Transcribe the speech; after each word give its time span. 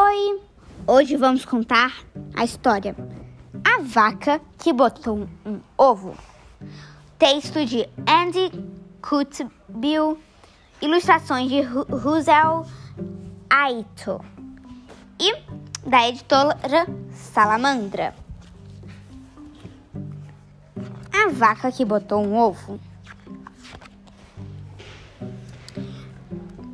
Oi! 0.00 0.40
Hoje 0.86 1.16
vamos 1.16 1.44
contar 1.44 1.92
a 2.32 2.44
história 2.44 2.94
A 3.64 3.82
Vaca 3.82 4.40
que 4.56 4.72
Botou 4.72 5.26
um 5.44 5.60
Ovo. 5.76 6.16
Texto 7.18 7.66
de 7.66 7.88
Andy 8.06 8.48
Cutbill, 9.02 10.16
ilustrações 10.80 11.50
de 11.50 11.62
Russell 11.62 12.64
Aito 13.50 14.24
e 15.18 15.34
da 15.84 16.08
editora 16.08 16.86
Salamandra. 17.10 18.14
A 21.12 21.28
vaca 21.28 21.72
que 21.72 21.84
botou 21.84 22.24
um 22.24 22.36
ovo. 22.36 22.78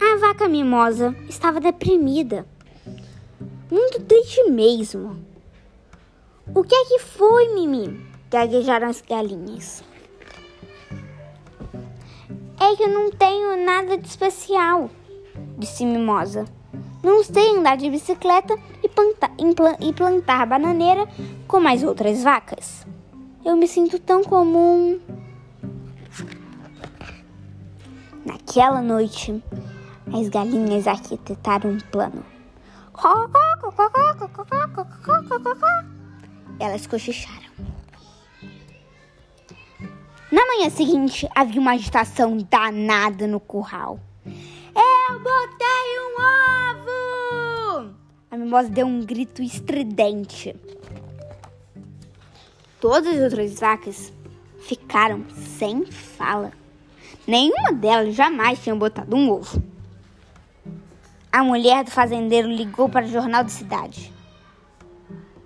A 0.00 0.18
vaca 0.20 0.46
mimosa 0.46 1.16
estava 1.28 1.58
deprimida. 1.60 2.46
Muito 3.70 4.00
triste 4.02 4.50
mesmo. 4.50 5.24
O 6.54 6.64
que 6.64 6.74
é 6.74 6.84
que 6.86 6.98
foi, 7.00 7.52
Mimi? 7.54 8.06
Gaguejaram 8.30 8.88
as 8.88 9.02
galinhas. 9.02 9.84
É 12.58 12.74
que 12.74 12.82
eu 12.82 12.88
não 12.88 13.10
tenho 13.10 13.64
nada 13.64 13.98
de 13.98 14.08
especial, 14.08 14.90
disse 15.58 15.84
Mimosa. 15.84 16.46
Não 17.02 17.22
sei 17.22 17.56
andar 17.56 17.76
de 17.76 17.90
bicicleta 17.90 18.58
e 18.82 18.88
plantar, 18.88 19.30
e 19.80 19.92
plantar 19.92 20.46
bananeira 20.46 21.06
como 21.46 21.68
as 21.68 21.82
outras 21.82 22.22
vacas. 22.22 22.86
Eu 23.44 23.54
me 23.56 23.68
sinto 23.68 23.98
tão 23.98 24.24
comum. 24.24 24.98
Naquela 28.24 28.82
noite, 28.82 29.42
as 30.12 30.28
galinhas 30.28 30.86
arquitetaram 30.86 31.70
um 31.70 31.78
plano. 31.78 32.37
Elas 36.58 36.84
cochicharam. 36.86 37.48
Na 40.32 40.44
manhã 40.44 40.68
seguinte, 40.68 41.28
havia 41.32 41.60
uma 41.60 41.72
agitação 41.72 42.36
danada 42.36 43.28
no 43.28 43.38
curral. 43.38 44.00
Eu 44.26 45.20
botei 45.20 45.90
um 46.00 46.14
ovo! 46.72 47.94
A 48.32 48.36
mimosa 48.36 48.68
deu 48.68 48.86
um 48.86 49.00
grito 49.00 49.42
estridente. 49.42 50.56
Todas 52.80 53.14
as 53.14 53.22
outras 53.22 53.60
vacas 53.60 54.12
ficaram 54.58 55.24
sem 55.30 55.86
fala. 55.86 56.52
Nenhuma 57.28 57.72
delas 57.72 58.14
jamais 58.14 58.58
tinha 58.58 58.74
botado 58.74 59.14
um 59.14 59.30
ovo. 59.30 59.77
A 61.30 61.44
mulher 61.44 61.84
do 61.84 61.90
fazendeiro 61.90 62.48
ligou 62.48 62.88
para 62.88 63.04
o 63.04 63.08
jornal 63.08 63.42
da 63.42 63.50
cidade. 63.50 64.12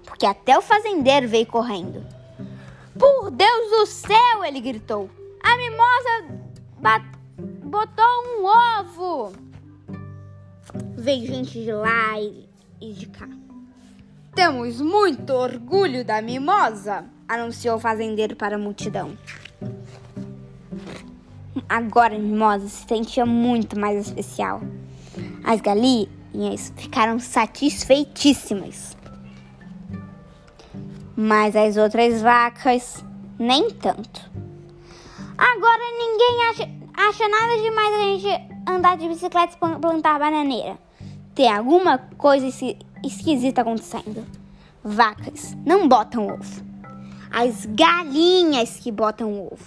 Porque 0.04 0.24
até 0.24 0.56
o 0.56 0.62
fazendeiro 0.62 1.28
veio 1.28 1.46
correndo. 1.46 2.06
Por 2.98 3.30
Deus 3.30 3.70
do 3.70 3.86
céu! 3.86 4.44
ele 4.44 4.60
gritou. 4.60 5.10
A 5.42 5.56
mimosa 5.56 6.42
botou 7.64 8.04
um 8.26 8.44
ovo. 8.80 9.32
Veio 10.96 11.26
gente 11.26 11.62
de 11.62 11.72
lá 11.72 12.20
e, 12.20 12.48
e 12.80 12.92
de 12.92 13.06
cá. 13.06 13.28
Temos 14.34 14.80
muito 14.80 15.30
orgulho 15.30 16.04
da 16.04 16.22
mimosa, 16.22 17.04
anunciou 17.28 17.76
o 17.76 17.80
fazendeiro 17.80 18.36
para 18.36 18.56
a 18.56 18.58
multidão. 18.58 19.16
Agora 21.68 22.14
a 22.14 22.18
mimosa 22.18 22.68
se 22.68 22.86
sentia 22.86 23.26
muito 23.26 23.78
mais 23.78 24.06
especial. 24.06 24.60
As 25.44 25.60
galinhas 25.60 26.72
ficaram 26.76 27.18
satisfeitíssimas. 27.18 28.96
Mas 31.16 31.54
as 31.54 31.76
outras 31.76 32.22
vacas, 32.22 33.04
nem 33.38 33.70
tanto. 33.70 34.30
Agora 35.36 35.82
ninguém 35.98 36.44
acha, 36.50 36.68
acha 36.94 37.28
nada 37.28 37.56
demais 37.60 37.94
a 37.94 37.98
gente 37.98 38.52
andar 38.68 38.96
de 38.96 39.08
bicicleta 39.08 39.54
e 39.54 39.80
plantar 39.80 40.18
bananeira. 40.18 40.78
Tem 41.34 41.52
alguma 41.52 41.98
coisa 41.98 42.46
esquisita 43.04 43.62
acontecendo. 43.62 44.26
Vacas 44.84 45.56
não 45.64 45.88
botam 45.88 46.28
ovo. 46.28 46.64
As 47.30 47.66
galinhas 47.66 48.78
que 48.78 48.92
botam 48.92 49.46
ovo. 49.46 49.66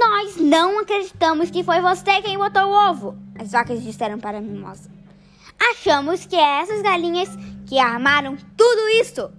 Nós 0.00 0.36
não 0.36 0.78
acreditamos 0.78 1.50
que 1.50 1.62
foi 1.62 1.82
você 1.82 2.22
quem 2.22 2.38
botou 2.38 2.62
o 2.62 2.90
ovo, 2.90 3.18
as 3.38 3.52
vacas 3.52 3.82
disseram 3.82 4.18
para 4.18 4.38
a 4.38 4.40
mimosa. 4.40 4.90
Achamos 5.72 6.24
que 6.24 6.36
é 6.36 6.62
essas 6.62 6.80
galinhas 6.80 7.28
que 7.66 7.78
armaram 7.78 8.34
tudo 8.56 8.88
isso. 8.98 9.30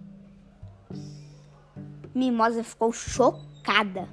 Mimosa 2.13 2.63
ficou 2.63 2.93
chocada. 2.93 4.07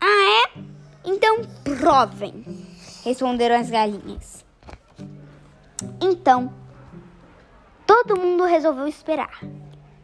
Ah, 0.00 0.50
é? 0.56 0.60
Então 1.04 1.42
provem, 1.62 2.44
responderam 3.04 3.54
as 3.54 3.70
galinhas. 3.70 4.44
Então, 6.00 6.52
todo 7.86 8.18
mundo 8.18 8.42
resolveu 8.42 8.88
esperar. 8.88 9.38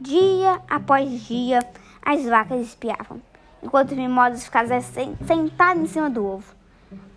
Dia 0.01 0.63
após 0.71 1.27
dia, 1.27 1.59
as 2.01 2.25
vacas 2.27 2.61
espiavam 2.61 3.21
enquanto 3.65 3.93
os 3.93 3.97
mimosos 3.97 4.45
ficavam 4.45 4.79
sentados 4.81 5.83
em 5.83 5.87
cima 5.87 6.11
do 6.11 6.25
ovo, 6.25 6.55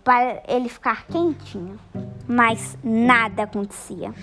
para 0.04 0.42
ele 0.48 0.70
ficar 0.70 1.06
quentinho. 1.06 1.78
Mas 2.26 2.78
nada 2.84 3.44
acontecia. 3.44 4.14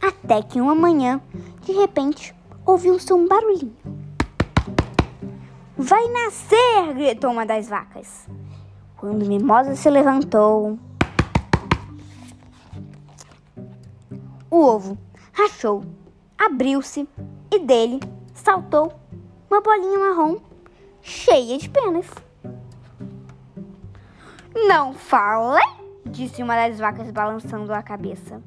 Até 0.00 0.42
que 0.42 0.60
uma 0.60 0.74
manhã, 0.74 1.20
de 1.62 1.72
repente, 1.72 2.34
ouviu-se 2.64 3.12
um 3.12 3.28
barulhinho. 3.28 3.76
Vai 5.76 6.06
nascer! 6.08 6.94
gritou 6.94 7.30
uma 7.30 7.46
das 7.46 7.68
vacas. 7.68 8.26
Quando 8.96 9.26
Mimosa 9.26 9.74
se 9.74 9.90
levantou, 9.90 10.78
o 14.50 14.56
ovo 14.64 14.98
rachou, 15.32 15.82
abriu-se 16.38 17.08
e 17.50 17.58
dele 17.58 18.00
saltou 18.34 19.01
uma 19.52 19.60
bolinha 19.60 19.98
marrom 19.98 20.38
cheia 21.02 21.58
de 21.58 21.68
penas. 21.68 22.06
Não 24.66 24.94
fala, 24.94 25.60
disse 26.06 26.42
uma 26.42 26.56
das 26.56 26.78
vacas 26.78 27.10
balançando 27.10 27.70
a 27.74 27.82
cabeça. 27.82 28.42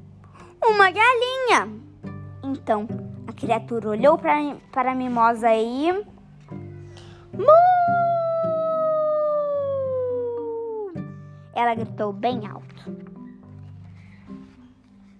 Uma 0.60 0.90
galinha! 0.90 1.80
Então 2.42 2.88
a 3.24 3.32
criatura 3.32 3.90
olhou 3.90 4.18
para, 4.18 4.56
para 4.72 4.90
a 4.90 4.94
mimosa 4.96 5.54
e. 5.54 5.92
Mu! 7.32 7.46
Ela 11.54 11.76
gritou 11.76 12.12
bem 12.12 12.48
alto. 12.48 12.96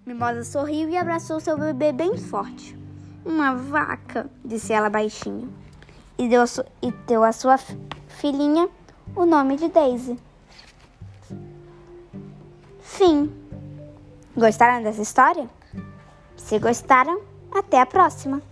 Mimosa 0.04 0.42
sorriu 0.42 0.88
e 0.88 0.96
abraçou 0.96 1.38
seu 1.38 1.56
bebê 1.56 1.92
bem 1.92 2.16
forte. 2.16 2.76
Uma 3.24 3.54
vaca, 3.54 4.28
disse 4.44 4.72
ela 4.72 4.90
baixinho 4.90 5.65
e 6.18 6.28
deu, 6.28 6.44
e 6.82 6.90
deu 7.06 7.32
sua 7.32 7.58
filhinha 8.08 8.68
o 9.14 9.24
nome 9.24 9.56
de 9.56 9.68
Daisy. 9.68 10.18
Fim. 12.80 13.32
Gostaram 14.36 14.82
dessa 14.82 15.02
história? 15.02 15.48
Se 16.36 16.58
gostaram, 16.58 17.20
até 17.52 17.80
a 17.80 17.86
próxima! 17.86 18.42